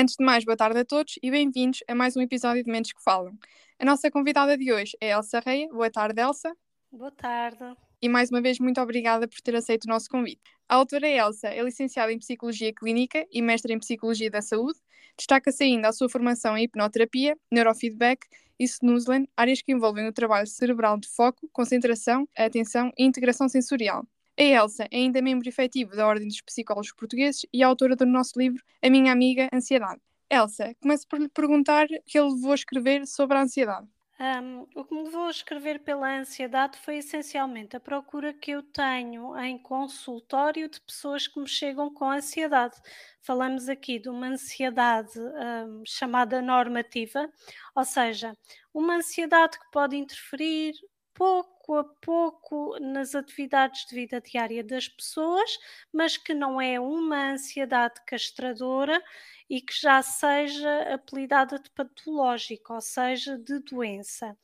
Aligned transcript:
Antes 0.00 0.16
de 0.18 0.24
mais, 0.24 0.46
boa 0.46 0.56
tarde 0.56 0.78
a 0.78 0.84
todos 0.84 1.18
e 1.22 1.30
bem-vindos 1.30 1.80
a 1.86 1.94
mais 1.94 2.16
um 2.16 2.22
episódio 2.22 2.64
de 2.64 2.72
Mentes 2.72 2.90
que 2.90 3.02
Falam. 3.02 3.36
A 3.78 3.84
nossa 3.84 4.10
convidada 4.10 4.56
de 4.56 4.72
hoje 4.72 4.96
é 4.98 5.10
Elsa 5.10 5.42
Reia. 5.44 5.68
Boa 5.68 5.90
tarde, 5.90 6.22
Elsa. 6.22 6.56
Boa 6.90 7.10
tarde. 7.10 7.76
E 8.00 8.08
mais 8.08 8.30
uma 8.30 8.40
vez, 8.40 8.58
muito 8.58 8.80
obrigada 8.80 9.28
por 9.28 9.38
ter 9.42 9.54
aceito 9.54 9.84
o 9.84 9.88
nosso 9.88 10.08
convite. 10.08 10.40
A 10.66 10.76
autora 10.76 11.06
Elsa 11.06 11.48
é 11.48 11.62
licenciada 11.62 12.10
em 12.10 12.18
Psicologia 12.18 12.72
Clínica 12.72 13.26
e 13.30 13.42
mestre 13.42 13.74
em 13.74 13.78
Psicologia 13.78 14.30
da 14.30 14.40
Saúde. 14.40 14.78
Destaca-se 15.18 15.64
ainda 15.64 15.88
a 15.88 15.92
sua 15.92 16.08
formação 16.08 16.56
em 16.56 16.64
hipnoterapia, 16.64 17.36
neurofeedback 17.52 18.26
e 18.58 18.64
snoozelen, 18.64 19.28
áreas 19.36 19.60
que 19.60 19.70
envolvem 19.70 20.08
o 20.08 20.14
trabalho 20.14 20.46
cerebral 20.46 20.98
de 20.98 21.10
foco, 21.10 21.46
concentração, 21.52 22.26
atenção 22.34 22.90
e 22.96 23.04
integração 23.04 23.50
sensorial. 23.50 24.06
A 24.40 24.42
Elsa 24.42 24.84
é 24.90 24.96
ainda 24.96 25.20
membro 25.20 25.46
efetivo 25.46 25.94
da 25.94 26.06
Ordem 26.06 26.26
dos 26.26 26.40
Psicólogos 26.40 26.90
Portugueses 26.92 27.44
e 27.52 27.62
autora 27.62 27.94
do 27.94 28.06
nosso 28.06 28.38
livro 28.38 28.64
A 28.82 28.88
Minha 28.88 29.12
Amiga 29.12 29.50
Ansiedade. 29.52 30.00
Elsa, 30.30 30.74
começo 30.80 31.06
por 31.06 31.20
lhe 31.20 31.28
perguntar 31.28 31.84
o 31.84 32.02
que 32.06 32.18
ele 32.18 32.30
levou 32.30 32.52
a 32.52 32.54
escrever 32.54 33.06
sobre 33.06 33.36
a 33.36 33.42
ansiedade. 33.42 33.86
Um, 34.18 34.66
o 34.74 34.82
que 34.82 34.94
me 34.94 35.02
levou 35.02 35.26
a 35.26 35.30
escrever 35.30 35.80
pela 35.80 36.18
ansiedade 36.18 36.78
foi 36.78 36.96
essencialmente 36.96 37.76
a 37.76 37.80
procura 37.80 38.32
que 38.32 38.52
eu 38.52 38.62
tenho 38.62 39.38
em 39.38 39.58
consultório 39.58 40.70
de 40.70 40.80
pessoas 40.80 41.28
que 41.28 41.38
me 41.38 41.46
chegam 41.46 41.92
com 41.92 42.10
ansiedade. 42.10 42.80
Falamos 43.20 43.68
aqui 43.68 43.98
de 43.98 44.08
uma 44.08 44.28
ansiedade 44.28 45.20
um, 45.20 45.82
chamada 45.84 46.40
normativa, 46.40 47.28
ou 47.76 47.84
seja, 47.84 48.34
uma 48.72 48.96
ansiedade 48.96 49.58
que 49.58 49.70
pode 49.70 49.96
interferir 49.98 50.72
pouco 51.12 51.59
a 51.74 51.84
pouco 51.84 52.78
nas 52.80 53.14
atividades 53.14 53.86
de 53.86 53.94
vida 53.94 54.20
diária 54.20 54.62
das 54.62 54.88
pessoas, 54.88 55.58
mas 55.92 56.16
que 56.16 56.34
não 56.34 56.60
é 56.60 56.78
uma 56.80 57.32
ansiedade 57.32 58.00
castradora 58.06 59.02
e 59.50 59.60
que 59.60 59.74
já 59.78 60.00
seja 60.00 60.94
apelidada 60.94 61.58
de 61.58 61.68
patológica, 61.70 62.72
ou 62.72 62.80
seja, 62.80 63.36
de 63.36 63.58
doença. 63.58 64.38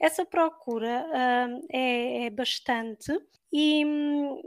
Essa 0.00 0.26
procura 0.26 1.06
uh, 1.06 1.66
é, 1.70 2.26
é, 2.26 2.30
bastante 2.30 3.12
e, 3.52 3.84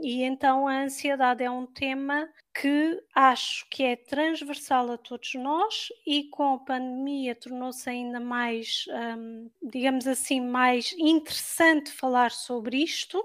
e 0.02 0.22
então 0.22 0.68
a 0.68 0.82
ansiedade 0.82 1.42
é 1.42 1.50
um 1.50 1.66
tema 1.66 2.28
que 2.54 3.02
acho 3.14 3.66
que 3.70 3.82
é 3.82 3.96
transversal 3.96 4.90
a 4.92 4.98
todos 4.98 5.32
nós 5.34 5.88
e 6.06 6.24
com 6.24 6.54
a 6.54 6.58
pandemia 6.58 7.34
tornou-se 7.34 7.88
ainda 7.88 8.20
mais, 8.20 8.84
um, 9.18 9.50
digamos 9.62 10.06
assim, 10.06 10.40
mais 10.40 10.92
interessante 10.98 11.90
falar 11.90 12.30
sobre 12.30 12.76
isto. 12.76 13.24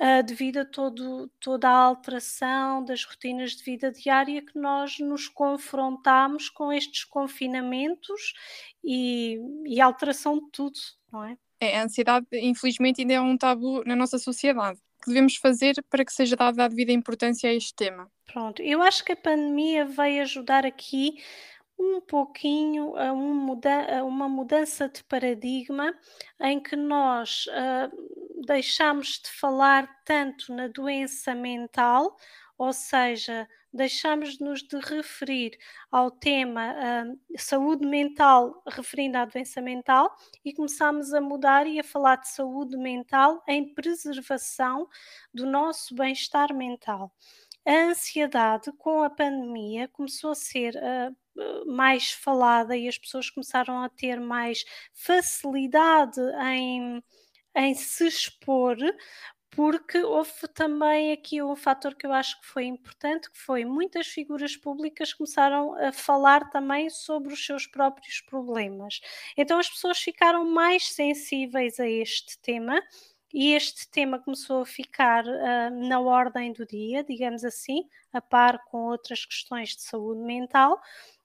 Uh, 0.00 0.22
devido 0.24 0.58
a 0.58 0.64
todo, 0.64 1.30
toda 1.40 1.68
a 1.68 1.84
alteração 1.84 2.84
das 2.84 3.04
rotinas 3.04 3.52
de 3.52 3.62
vida 3.62 3.92
diária 3.92 4.42
que 4.42 4.58
nós 4.58 4.98
nos 4.98 5.28
confrontamos 5.28 6.48
com 6.48 6.72
estes 6.72 7.04
confinamentos 7.04 8.34
e, 8.82 9.38
e 9.64 9.80
alteração 9.80 10.40
de 10.40 10.50
tudo, 10.50 10.78
não 11.12 11.24
é? 11.24 11.38
É, 11.60 11.78
a 11.78 11.84
ansiedade, 11.84 12.26
infelizmente, 12.32 13.00
ainda 13.00 13.14
é 13.14 13.20
um 13.20 13.38
tabu 13.38 13.84
na 13.86 13.94
nossa 13.94 14.18
sociedade 14.18 14.80
que 15.04 15.08
devemos 15.08 15.36
fazer 15.36 15.74
para 15.90 16.04
que 16.04 16.12
seja 16.12 16.34
dada 16.34 16.64
a 16.64 16.68
devida 16.68 16.90
importância 16.90 17.50
a 17.50 17.52
este 17.52 17.74
tema? 17.74 18.10
Pronto, 18.24 18.62
eu 18.62 18.82
acho 18.82 19.04
que 19.04 19.12
a 19.12 19.16
pandemia 19.16 19.84
vai 19.84 20.18
ajudar 20.20 20.64
aqui 20.64 21.22
um 21.78 22.00
pouquinho 22.00 22.96
a, 22.96 23.12
um 23.12 23.34
muda 23.34 23.98
a 23.98 24.04
uma 24.04 24.28
mudança 24.28 24.88
de 24.88 25.02
paradigma 25.04 25.94
em 26.40 26.60
que 26.60 26.76
nós 26.76 27.46
uh, 27.46 28.44
deixamos 28.46 29.20
de 29.22 29.30
falar 29.30 29.88
tanto 30.04 30.52
na 30.52 30.68
doença 30.68 31.34
mental, 31.34 32.16
ou 32.56 32.72
seja, 32.72 33.48
deixamos-nos 33.72 34.62
de 34.62 34.78
referir 34.78 35.58
ao 35.90 36.10
tema 36.10 36.72
uh, 36.72 37.18
saúde 37.36 37.84
mental, 37.84 38.62
referindo 38.68 39.18
à 39.18 39.24
doença 39.24 39.60
mental, 39.60 40.14
e 40.44 40.52
começamos 40.52 41.12
a 41.12 41.20
mudar 41.20 41.66
e 41.66 41.80
a 41.80 41.84
falar 41.84 42.16
de 42.16 42.28
saúde 42.28 42.76
mental 42.76 43.42
em 43.48 43.74
preservação 43.74 44.88
do 45.32 45.44
nosso 45.44 45.94
bem-estar 45.94 46.54
mental. 46.54 47.12
A 47.66 47.72
ansiedade 47.72 48.70
com 48.72 49.02
a 49.02 49.10
pandemia 49.10 49.88
começou 49.88 50.32
a 50.32 50.34
ser 50.34 50.74
uh, 50.76 51.66
mais 51.66 52.12
falada 52.12 52.76
e 52.76 52.86
as 52.86 52.98
pessoas 52.98 53.30
começaram 53.30 53.82
a 53.82 53.88
ter 53.88 54.20
mais 54.20 54.64
facilidade 54.92 56.20
em, 56.42 57.02
em 57.56 57.74
se 57.74 58.06
expor, 58.06 58.76
porque 59.50 59.98
houve 59.98 60.48
também 60.52 61.12
aqui 61.12 61.40
um 61.42 61.54
fator 61.54 61.94
que 61.94 62.06
eu 62.06 62.12
acho 62.12 62.40
que 62.40 62.46
foi 62.46 62.64
importante, 62.64 63.30
que 63.30 63.38
foi 63.38 63.64
muitas 63.64 64.08
figuras 64.08 64.56
públicas 64.56 65.12
começaram 65.12 65.74
a 65.78 65.92
falar 65.92 66.50
também 66.50 66.90
sobre 66.90 67.32
os 67.32 67.46
seus 67.46 67.66
próprios 67.66 68.20
problemas. 68.20 69.00
Então 69.36 69.58
as 69.58 69.70
pessoas 69.70 69.98
ficaram 69.98 70.44
mais 70.44 70.92
sensíveis 70.92 71.78
a 71.78 71.88
este 71.88 72.38
tema 72.40 72.82
e 73.34 73.52
este 73.52 73.90
tema 73.90 74.20
começou 74.20 74.62
a 74.62 74.66
ficar 74.66 75.26
uh, 75.26 75.88
na 75.88 75.98
ordem 75.98 76.52
do 76.52 76.64
dia, 76.64 77.02
digamos 77.02 77.44
assim, 77.44 77.88
a 78.12 78.20
par 78.20 78.64
com 78.66 78.86
outras 78.86 79.26
questões 79.26 79.70
de 79.70 79.82
saúde 79.82 80.20
mental. 80.20 80.80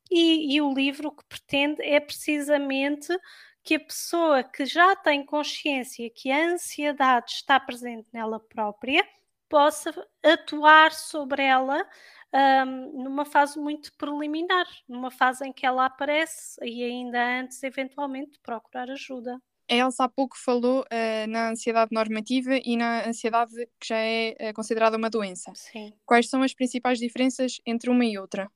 E, 0.09 0.56
e 0.56 0.59
o 0.59 0.74
livro 0.74 1.12
que 1.12 1.24
pretende 1.25 1.84
é 1.84 2.00
precisamente 2.00 3.16
que 3.62 3.75
a 3.75 3.80
pessoa 3.80 4.44
que 4.44 4.66
já 4.66 4.96
tem 4.96 5.24
consciência 5.24 6.09
que 6.09 6.31
a 6.31 6.53
ansiedade 6.53 7.31
está 7.34 7.59
presente 7.59 8.08
nela 8.12 8.40
própria 8.40 9.08
possa 9.48 9.92
atuar 10.24 10.92
sobre 10.92 11.44
ela 11.44 11.88
um, 12.34 13.03
numa 13.03 13.25
fase 13.25 13.59
muito 13.59 13.94
preliminar, 13.94 14.66
numa 14.88 15.12
fase 15.12 15.48
em 15.48 15.53
que 15.53 15.66
ela 15.66 15.86
aparece 15.86 16.59
e 16.64 16.84
ainda 16.84 17.40
antes, 17.40 17.62
eventualmente, 17.62 18.40
procurar 18.40 18.90
ajuda. 18.90 19.40
A 19.69 19.75
Elsa 19.75 20.06
há 20.06 20.09
pouco 20.09 20.35
falou 20.38 20.81
uh, 20.81 21.28
na 21.28 21.52
ansiedade 21.52 21.91
normativa 21.94 22.59
e 22.63 22.75
na 22.75 23.07
ansiedade 23.07 23.53
que 23.80 23.88
já 23.88 23.97
é 23.97 24.35
uh, 24.40 24.53
considerada 24.53 24.97
uma 24.97 25.09
doença. 25.09 25.52
Sim. 25.53 25.94
Quais 26.06 26.28
são 26.30 26.41
as 26.41 26.53
principais 26.53 26.97
diferenças 26.97 27.62
entre 27.66 27.90
uma 27.90 28.03
e 28.03 28.18
outra? 28.18 28.52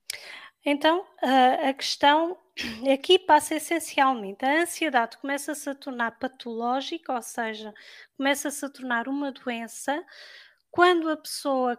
Então, 0.64 1.00
uh, 1.00 1.68
a 1.68 1.72
questão 1.72 2.36
aqui 2.92 3.18
passa 3.18 3.54
essencialmente. 3.54 4.44
A 4.44 4.62
ansiedade 4.62 5.18
começa-se 5.18 5.70
a 5.70 5.74
tornar 5.74 6.18
patológica, 6.18 7.12
ou 7.12 7.22
seja, 7.22 7.72
começa-se 8.16 8.64
a 8.64 8.70
tornar 8.70 9.06
uma 9.06 9.30
doença 9.30 10.04
quando 10.70 11.08
a 11.08 11.16
pessoa 11.16 11.78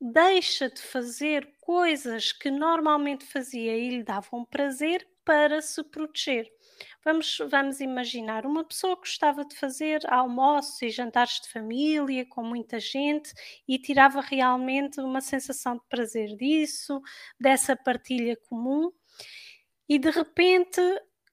deixa 0.00 0.70
de 0.70 0.80
fazer 0.80 1.52
coisas 1.60 2.32
que 2.32 2.50
normalmente 2.50 3.26
fazia 3.26 3.76
e 3.76 3.90
lhe 3.90 4.02
davam 4.02 4.44
prazer 4.46 5.06
para 5.24 5.60
se 5.60 5.82
proteger. 5.84 6.50
Vamos, 7.04 7.38
vamos 7.50 7.80
imaginar 7.80 8.46
uma 8.46 8.64
pessoa 8.64 8.96
que 8.96 9.02
gostava 9.02 9.44
de 9.44 9.56
fazer 9.56 10.00
almoços 10.10 10.80
e 10.82 10.90
jantares 10.90 11.40
de 11.40 11.48
família 11.48 12.26
com 12.26 12.42
muita 12.42 12.78
gente 12.78 13.32
e 13.66 13.78
tirava 13.78 14.20
realmente 14.20 15.00
uma 15.00 15.20
sensação 15.20 15.76
de 15.76 15.82
prazer 15.88 16.36
disso, 16.36 17.00
dessa 17.38 17.76
partilha 17.76 18.36
comum, 18.48 18.92
e 19.88 19.98
de 19.98 20.10
repente 20.10 20.80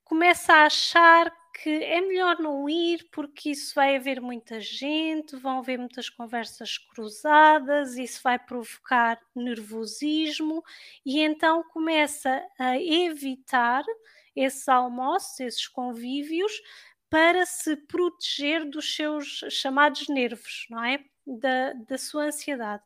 começa 0.04 0.54
a 0.54 0.66
achar 0.66 1.32
que 1.62 1.70
é 1.84 2.00
melhor 2.02 2.40
não 2.40 2.70
ir 2.70 3.10
porque 3.12 3.50
isso 3.50 3.74
vai 3.74 3.96
haver 3.96 4.22
muita 4.22 4.62
gente, 4.62 5.36
vão 5.36 5.60
haver 5.60 5.80
muitas 5.80 6.10
conversas 6.10 6.78
cruzadas, 6.78 7.98
isso 7.98 8.22
vai 8.24 8.38
provocar 8.38 9.20
nervosismo 9.36 10.64
e 11.06 11.20
então 11.20 11.64
começa 11.64 12.46
a 12.60 12.78
evitar 12.78 13.84
esses 14.38 14.68
almoços, 14.70 15.40
esses 15.40 15.68
convívios, 15.68 16.52
para 17.10 17.46
se 17.46 17.76
proteger 17.76 18.70
dos 18.70 18.96
seus 18.96 19.44
chamados 19.50 20.08
nervos, 20.08 20.66
não 20.70 20.84
é? 20.84 21.04
Da, 21.26 21.74
da 21.74 21.98
sua 21.98 22.26
ansiedade. 22.26 22.84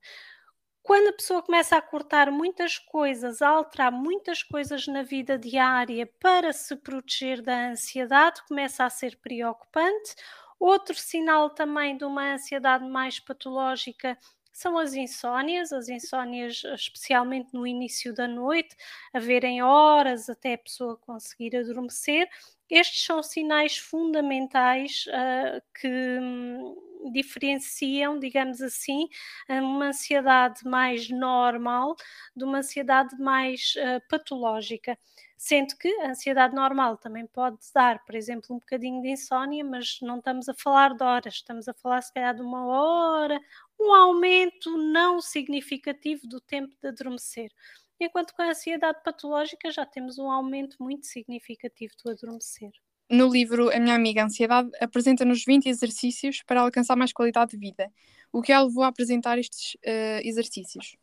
Quando 0.83 1.09
a 1.09 1.13
pessoa 1.13 1.43
começa 1.43 1.77
a 1.77 1.81
cortar 1.81 2.31
muitas 2.31 2.79
coisas, 2.79 3.41
a 3.41 3.49
alterar 3.49 3.91
muitas 3.91 4.41
coisas 4.41 4.87
na 4.87 5.03
vida 5.03 5.37
diária 5.37 6.07
para 6.19 6.51
se 6.51 6.75
proteger 6.75 7.41
da 7.41 7.69
ansiedade, 7.69 8.41
começa 8.47 8.83
a 8.83 8.89
ser 8.89 9.15
preocupante. 9.17 10.15
Outro 10.59 10.95
sinal 10.95 11.51
também 11.51 11.97
de 11.97 12.03
uma 12.03 12.33
ansiedade 12.33 12.83
mais 12.83 13.19
patológica 13.19 14.17
são 14.61 14.77
as 14.77 14.93
insónias, 14.93 15.73
as 15.73 15.89
insónias 15.89 16.63
especialmente 16.75 17.49
no 17.53 17.65
início 17.65 18.13
da 18.13 18.27
noite, 18.27 18.75
haverem 19.13 19.61
horas 19.61 20.29
até 20.29 20.53
a 20.53 20.57
pessoa 20.57 20.97
conseguir 20.97 21.55
adormecer. 21.55 22.29
Estes 22.69 23.03
são 23.05 23.21
sinais 23.21 23.77
fundamentais 23.77 25.05
uh, 25.07 25.61
que 25.79 25.87
hum, 25.87 26.75
diferenciam, 27.11 28.19
digamos 28.19 28.61
assim, 28.61 29.09
uma 29.49 29.87
ansiedade 29.87 30.63
mais 30.65 31.09
normal 31.09 31.95
de 32.35 32.43
uma 32.45 32.59
ansiedade 32.59 33.17
mais 33.19 33.73
uh, 33.75 34.01
patológica. 34.07 34.97
Sendo 35.43 35.75
que 35.75 35.87
a 36.01 36.11
ansiedade 36.11 36.53
normal 36.53 36.97
também 36.97 37.25
pode 37.25 37.57
dar, 37.73 38.05
por 38.05 38.13
exemplo, 38.13 38.55
um 38.55 38.59
bocadinho 38.59 39.01
de 39.01 39.09
insónia, 39.09 39.65
mas 39.65 39.97
não 39.99 40.19
estamos 40.19 40.47
a 40.47 40.53
falar 40.53 40.93
de 40.93 41.03
horas, 41.03 41.33
estamos 41.33 41.67
a 41.67 41.73
falar 41.73 41.99
se 42.03 42.13
calhar 42.13 42.35
de 42.35 42.43
uma 42.43 42.63
hora, 42.67 43.39
um 43.81 43.93
aumento 43.93 44.77
não 44.77 45.19
significativo 45.19 46.27
do 46.27 46.39
tempo 46.39 46.75
de 46.81 46.87
adormecer. 46.87 47.51
enquanto 47.99 48.33
com 48.33 48.41
a 48.41 48.49
ansiedade 48.49 49.01
patológica 49.03 49.71
já 49.71 49.85
temos 49.85 50.17
um 50.17 50.29
aumento 50.29 50.75
muito 50.79 51.05
significativo 51.05 51.93
do 52.03 52.11
adormecer. 52.11 52.71
No 53.09 53.27
livro 53.27 53.69
A 53.69 53.79
Minha 53.79 53.95
Amiga 53.95 54.23
Ansiedade, 54.23 54.71
apresenta-nos 54.79 55.43
20 55.43 55.67
exercícios 55.67 56.41
para 56.43 56.61
alcançar 56.61 56.95
mais 56.95 57.11
qualidade 57.11 57.51
de 57.51 57.57
vida. 57.57 57.91
O 58.31 58.41
que 58.41 58.53
a 58.53 58.61
levou 58.61 58.83
a 58.83 58.87
apresentar 58.87 59.37
estes 59.37 59.75
uh, 59.75 60.21
exercícios? 60.23 60.95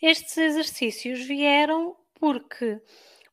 Estes 0.00 0.36
exercícios 0.36 1.20
vieram 1.24 1.96
porque 2.14 2.80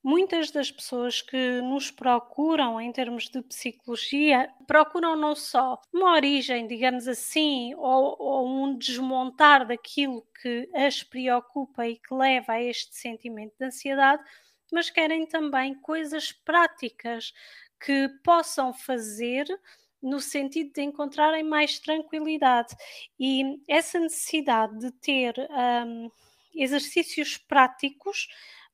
muitas 0.04 0.50
das 0.52 0.72
pessoas 0.72 1.22
que 1.22 1.62
nos 1.62 1.92
procuram 1.92 2.82
em 2.82 2.92
termos 2.92 3.30
de 3.30 3.42
psicologia 3.44 4.50
procuram 4.68 5.16
não 5.16 5.36
só 5.36 5.80
uma 5.94 6.14
origem, 6.14 6.68
digamos 6.68 7.08
assim, 7.08 7.74
ou, 7.76 8.16
ou, 8.20 8.48
um 8.48 8.78
desmontar 8.78 9.66
daquilo 9.66 10.26
que 10.42 10.70
as 10.74 11.04
preocupa 11.04 11.88
e 11.88 11.98
que 11.98 12.14
leva 12.14 12.54
a 12.54 12.64
este 12.64 12.96
sentimento 12.96 13.54
de 13.60 13.66
ansiedade, 13.66 14.24
mas 14.72 14.90
querem 14.90 15.26
também 15.26 15.76
coisas 15.76 16.32
práticas 16.32 17.34
que 17.80 18.10
possam 18.24 18.74
fazer 18.74 19.46
no 20.02 20.20
sentido 20.20 20.72
de 20.74 20.82
encontrarem 20.82 21.44
mais 21.44 21.80
tranquilidade. 21.80 22.76
E 23.20 23.60
essa 23.68 24.00
necessidade 24.00 24.80
de 24.80 24.92
ter 24.92 25.36
um, 25.86 26.10
exercícios 26.56 27.38
práticos 27.38 28.28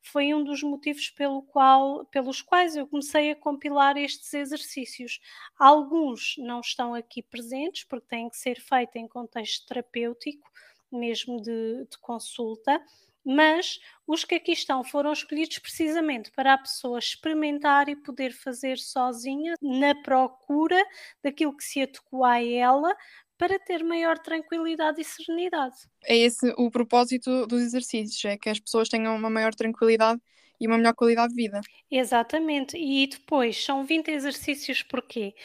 foi 0.07 0.33
um 0.33 0.43
dos 0.43 0.63
motivos 0.63 1.09
pelo 1.09 1.41
qual, 1.41 2.05
pelos 2.05 2.41
quais 2.41 2.75
eu 2.75 2.87
comecei 2.87 3.31
a 3.31 3.35
compilar 3.35 3.97
estes 3.97 4.33
exercícios. 4.33 5.19
Alguns 5.57 6.35
não 6.37 6.61
estão 6.61 6.93
aqui 6.93 7.21
presentes, 7.21 7.83
porque 7.83 8.07
têm 8.07 8.29
que 8.29 8.37
ser 8.37 8.59
feitos 8.59 8.95
em 8.95 9.07
contexto 9.07 9.67
terapêutico, 9.67 10.49
mesmo 10.91 11.41
de, 11.41 11.85
de 11.89 11.97
consulta, 11.99 12.81
mas 13.29 13.77
os 14.07 14.23
que 14.23 14.35
aqui 14.35 14.53
estão 14.53 14.85
foram 14.85 15.11
escolhidos 15.11 15.59
precisamente 15.59 16.31
para 16.31 16.53
a 16.53 16.57
pessoa 16.57 16.97
experimentar 16.97 17.89
e 17.89 17.95
poder 17.95 18.31
fazer 18.31 18.77
sozinha 18.77 19.55
na 19.61 19.93
procura 20.01 20.81
daquilo 21.21 21.55
que 21.55 21.63
se 21.63 21.81
adequa 21.81 22.25
a 22.25 22.41
ela 22.41 22.95
para 23.37 23.59
ter 23.59 23.83
maior 23.83 24.17
tranquilidade 24.17 25.01
e 25.01 25.03
serenidade. 25.03 25.75
É 26.03 26.15
esse 26.17 26.53
o 26.57 26.71
propósito 26.71 27.45
dos 27.45 27.61
exercícios, 27.61 28.25
é 28.25 28.37
que 28.37 28.49
as 28.49 28.59
pessoas 28.59 28.89
tenham 28.89 29.15
uma 29.15 29.29
maior 29.29 29.53
tranquilidade 29.53 30.19
e 30.59 30.67
uma 30.67 30.77
melhor 30.77 30.93
qualidade 30.93 31.33
de 31.33 31.41
vida. 31.41 31.61
Exatamente, 31.89 32.77
e 32.77 33.07
depois 33.07 33.63
são 33.63 33.85
20 33.85 34.09
exercícios 34.09 34.81
porquê? 34.83 35.35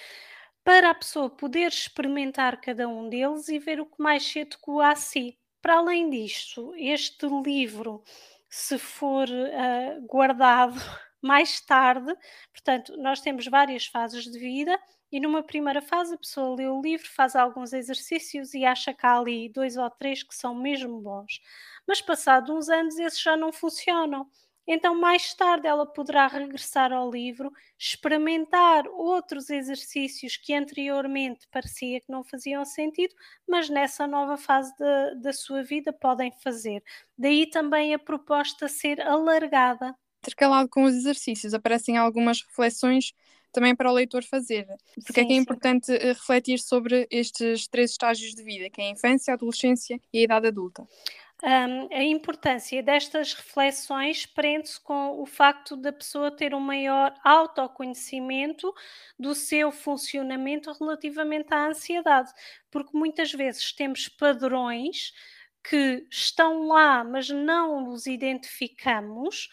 Para 0.64 0.90
a 0.90 0.94
pessoa 0.94 1.28
poder 1.28 1.68
experimentar 1.68 2.60
cada 2.60 2.88
um 2.88 3.08
deles 3.08 3.48
e 3.48 3.58
ver 3.58 3.80
o 3.80 3.86
que 3.86 4.00
mais 4.00 4.22
se 4.22 4.40
adequa 4.40 4.88
a 4.88 4.96
si. 4.96 5.36
Para 5.60 5.76
além 5.76 6.08
disto, 6.08 6.72
este 6.76 7.26
livro, 7.44 8.02
se 8.48 8.78
for 8.78 9.28
uh, 9.28 10.06
guardado 10.06 10.80
mais 11.22 11.60
tarde, 11.60 12.12
portanto, 12.52 12.96
nós 12.98 13.20
temos 13.20 13.46
várias 13.46 13.86
fases 13.86 14.24
de 14.24 14.38
vida 14.38 14.78
e 15.10 15.20
numa 15.20 15.42
primeira 15.42 15.82
fase, 15.82 16.14
a 16.14 16.18
pessoa 16.18 16.56
lê 16.56 16.66
o 16.66 16.80
livro, 16.80 17.06
faz 17.10 17.36
alguns 17.36 17.72
exercícios 17.72 18.54
e 18.54 18.64
acha 18.64 18.94
que 18.94 19.06
há 19.06 19.18
ali 19.18 19.48
dois 19.50 19.76
ou 19.76 19.88
três 19.90 20.22
que 20.22 20.34
são 20.34 20.54
mesmo 20.54 21.00
bons. 21.00 21.40
Mas, 21.86 22.00
passados 22.00 22.50
uns 22.50 22.68
anos, 22.68 22.98
esses 22.98 23.20
já 23.20 23.36
não 23.36 23.52
funcionam. 23.52 24.26
Então, 24.66 24.94
mais 24.94 25.34
tarde, 25.34 25.66
ela 25.66 25.84
poderá 25.84 26.26
regressar 26.28 26.92
ao 26.92 27.10
livro, 27.10 27.50
experimentar 27.78 28.86
outros 28.88 29.50
exercícios 29.50 30.36
que 30.36 30.54
anteriormente 30.54 31.48
parecia 31.50 32.00
que 32.00 32.10
não 32.10 32.22
faziam 32.24 32.64
sentido, 32.64 33.14
mas 33.46 33.68
nessa 33.68 34.06
nova 34.06 34.36
fase 34.36 34.72
da, 34.78 35.14
da 35.14 35.32
sua 35.32 35.62
vida 35.64 35.92
podem 35.92 36.30
fazer. 36.42 36.82
Daí 37.18 37.50
também 37.50 37.92
a 37.92 37.98
proposta 37.98 38.68
ser 38.68 39.00
alargada. 39.00 39.94
Intercalado 40.22 40.68
com 40.68 40.84
os 40.84 40.94
exercícios, 40.94 41.52
aparecem 41.52 41.96
algumas 41.96 42.42
reflexões 42.42 43.12
também 43.52 43.74
para 43.74 43.90
o 43.90 43.94
leitor 43.94 44.22
fazer. 44.22 44.66
Porque 44.94 45.12
sim, 45.12 45.20
é 45.20 45.24
que 45.24 45.32
é 45.32 45.36
sim. 45.36 45.42
importante 45.42 45.92
eh, 45.92 46.12
refletir 46.12 46.58
sobre 46.58 47.06
estes 47.10 47.66
três 47.66 47.90
estágios 47.90 48.34
de 48.34 48.42
vida, 48.42 48.70
que 48.70 48.80
é 48.80 48.86
a 48.86 48.90
infância, 48.90 49.32
a 49.32 49.34
adolescência 49.34 50.00
e 50.12 50.20
a 50.20 50.22
idade 50.22 50.46
adulta. 50.46 50.86
Um, 51.44 51.88
a 51.92 52.04
importância 52.04 52.80
destas 52.84 53.34
reflexões 53.34 54.24
prende-se 54.24 54.80
com 54.80 55.20
o 55.20 55.26
facto 55.26 55.76
da 55.76 55.92
pessoa 55.92 56.30
ter 56.30 56.54
um 56.54 56.60
maior 56.60 57.12
autoconhecimento 57.24 58.72
do 59.18 59.34
seu 59.34 59.72
funcionamento 59.72 60.72
relativamente 60.78 61.52
à 61.52 61.66
ansiedade, 61.66 62.30
porque 62.70 62.96
muitas 62.96 63.32
vezes 63.32 63.72
temos 63.72 64.08
padrões 64.08 65.12
que 65.68 66.06
estão 66.08 66.68
lá, 66.68 67.02
mas 67.02 67.28
não 67.28 67.88
os 67.88 68.06
identificamos 68.06 69.48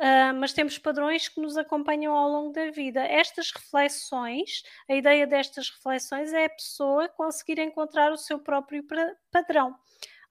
Uh, 0.00 0.32
mas 0.34 0.54
temos 0.54 0.78
padrões 0.78 1.28
que 1.28 1.38
nos 1.38 1.58
acompanham 1.58 2.14
ao 2.14 2.26
longo 2.26 2.52
da 2.54 2.70
vida. 2.70 3.02
Estas 3.02 3.52
reflexões, 3.52 4.62
a 4.88 4.94
ideia 4.94 5.26
destas 5.26 5.68
reflexões 5.68 6.32
é 6.32 6.46
a 6.46 6.50
pessoa 6.50 7.06
conseguir 7.10 7.58
encontrar 7.58 8.10
o 8.10 8.16
seu 8.16 8.38
próprio 8.38 8.82
padrão 9.30 9.76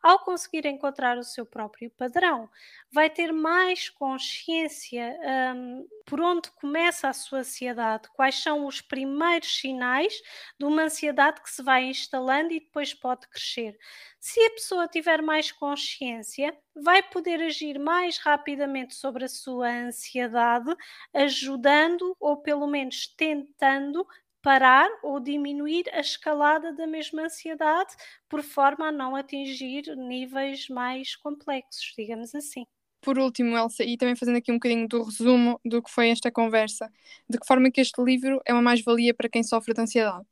ao 0.02 0.20
conseguir 0.20 0.66
encontrar 0.66 1.18
o 1.18 1.24
seu 1.24 1.46
próprio 1.46 1.90
padrão, 1.92 2.50
vai 2.92 3.10
ter 3.10 3.32
mais 3.32 3.90
consciência 3.90 5.18
um, 5.56 5.88
por 6.06 6.22
onde 6.22 6.50
começa 6.52 7.08
a 7.10 7.14
sua 7.14 7.40
ansiedade, 7.40 8.10
quais 8.16 8.42
são 8.42 8.66
os 8.66 8.82
primeiros 8.82 9.60
sinais 9.60 10.14
de 10.58 10.66
uma 10.66 10.84
ansiedade 10.84 11.42
que 11.42 11.50
se 11.50 11.62
vai 11.62 11.84
instalando 11.86 12.54
e 12.54 12.60
depois 12.60 12.94
pode 12.94 13.28
crescer. 13.28 13.78
Se 14.20 14.40
a 14.46 14.50
pessoa 14.52 14.88
tiver 14.88 15.22
mais 15.22 15.52
consciência, 15.52 16.58
vai 16.76 17.02
poder 17.04 17.42
agir 17.42 17.80
mais 17.80 18.18
rapidamente 18.18 18.96
sobre 18.96 19.26
a 19.26 19.30
sua 19.30 19.70
ansiedade, 19.70 20.74
ajudando 21.14 22.16
ou 22.20 22.38
pelo 22.38 22.68
menos 22.68 23.08
tentando 23.16 24.06
parar 24.42 24.90
ou 25.04 25.20
diminuir 25.20 25.86
a 25.94 26.00
escalada 26.00 26.74
da 26.74 26.88
mesma 26.88 27.24
ansiedade, 27.24 27.96
por 28.28 28.42
forma 28.44 28.88
a 28.88 28.92
não 28.92 29.16
atingir 29.16 29.84
níveis 29.96 30.68
mais 30.70 31.16
complexos, 31.16 31.94
digamos 31.98 32.34
assim. 32.36 32.66
Por 33.02 33.18
último, 33.18 33.56
Elsa, 33.58 33.84
e 33.84 33.98
também 33.98 34.16
fazendo 34.16 34.38
aqui 34.38 34.52
um 34.52 34.56
bocadinho 34.56 34.88
do 34.88 35.04
resumo 35.04 35.60
do 35.64 35.82
que 35.82 35.90
foi 35.90 36.10
esta 36.10 36.32
conversa, 36.32 36.92
de 37.30 37.40
que 37.40 37.48
forma 37.48 37.72
que 37.72 37.80
este 37.80 38.02
livro 38.04 38.42
é 38.46 38.54
uma 38.54 38.62
mais-valia 38.62 39.14
para 39.14 39.30
quem 39.30 39.42
sofre 39.44 39.74
de 39.74 39.82
ansiedade? 39.82 40.26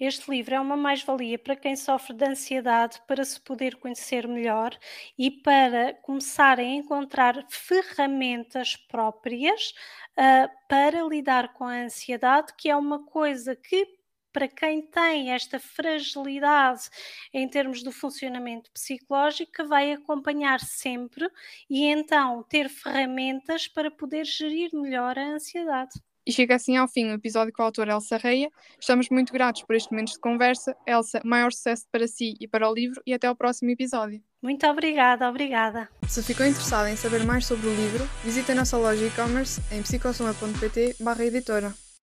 Este 0.00 0.30
livro 0.30 0.54
é 0.54 0.60
uma 0.60 0.78
mais-valia 0.78 1.38
para 1.38 1.54
quem 1.54 1.76
sofre 1.76 2.14
de 2.14 2.24
ansiedade 2.24 2.98
para 3.06 3.22
se 3.22 3.38
poder 3.38 3.76
conhecer 3.76 4.26
melhor 4.26 4.74
e 5.18 5.30
para 5.30 5.92
começar 5.92 6.58
a 6.58 6.62
encontrar 6.62 7.44
ferramentas 7.50 8.76
próprias 8.76 9.74
uh, 10.16 10.48
para 10.66 11.02
lidar 11.02 11.52
com 11.52 11.64
a 11.64 11.82
ansiedade, 11.82 12.54
que 12.56 12.70
é 12.70 12.76
uma 12.76 13.04
coisa 13.04 13.54
que 13.54 13.86
para 14.32 14.48
quem 14.48 14.80
tem 14.80 15.32
esta 15.32 15.60
fragilidade 15.60 16.88
em 17.34 17.46
termos 17.46 17.82
do 17.82 17.92
funcionamento 17.92 18.70
psicológico, 18.70 19.66
vai 19.68 19.92
acompanhar 19.92 20.60
sempre 20.60 21.28
e 21.68 21.84
então 21.84 22.42
ter 22.44 22.70
ferramentas 22.70 23.68
para 23.68 23.90
poder 23.90 24.24
gerir 24.24 24.70
melhor 24.72 25.18
a 25.18 25.34
ansiedade. 25.34 25.92
E 26.30 26.32
chega 26.32 26.54
assim 26.54 26.76
ao 26.76 26.86
fim 26.86 27.10
o 27.10 27.14
episódio 27.14 27.52
com 27.52 27.60
a 27.60 27.64
autora 27.64 27.90
Elsa 27.90 28.16
Reia. 28.16 28.48
Estamos 28.80 29.08
muito 29.10 29.32
gratos 29.32 29.64
por 29.64 29.74
este 29.74 29.90
momento 29.90 30.12
de 30.12 30.20
conversa. 30.20 30.76
Elsa, 30.86 31.20
maior 31.24 31.52
sucesso 31.52 31.86
para 31.90 32.06
si 32.06 32.36
e 32.38 32.46
para 32.46 32.70
o 32.70 32.72
livro 32.72 33.02
e 33.04 33.12
até 33.12 33.26
ao 33.26 33.34
próximo 33.34 33.68
episódio. 33.72 34.22
Muito 34.40 34.64
obrigada, 34.64 35.28
obrigada. 35.28 35.88
Se 36.06 36.22
ficou 36.22 36.46
interessado 36.46 36.86
em 36.86 36.94
saber 36.94 37.24
mais 37.24 37.46
sobre 37.46 37.66
o 37.66 37.74
livro, 37.74 38.08
visite 38.22 38.52
a 38.52 38.54
nossa 38.54 38.76
loja 38.76 39.04
e-commerce 39.04 39.60
em 39.72 39.82
psicossoma.pt 39.82 40.94
editora. 41.26 41.89